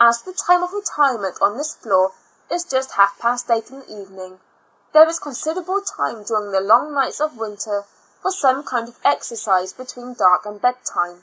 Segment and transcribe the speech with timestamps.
[0.00, 2.12] As the time of retirement on this floor
[2.48, 4.40] is just half past eight in the evening,
[4.94, 7.84] there is considerable time during the long nights of winter
[8.22, 11.22] for some kind of exercise be tween dark and bed time.